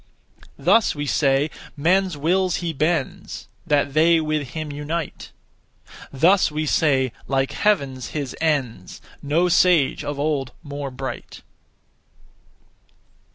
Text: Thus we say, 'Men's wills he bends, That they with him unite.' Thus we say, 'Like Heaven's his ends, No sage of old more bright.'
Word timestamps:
Thus 0.57 0.95
we 0.95 1.05
say, 1.05 1.51
'Men's 1.77 2.17
wills 2.17 2.55
he 2.55 2.73
bends, 2.73 3.47
That 3.67 3.93
they 3.93 4.19
with 4.19 4.47
him 4.53 4.71
unite.' 4.71 5.31
Thus 6.11 6.51
we 6.51 6.65
say, 6.65 7.11
'Like 7.27 7.51
Heaven's 7.51 8.07
his 8.07 8.35
ends, 8.41 8.99
No 9.21 9.47
sage 9.47 10.03
of 10.03 10.17
old 10.17 10.53
more 10.63 10.89
bright.' 10.89 11.43